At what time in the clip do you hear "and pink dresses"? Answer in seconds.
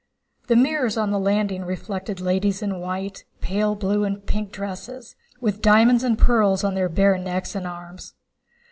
4.03-5.15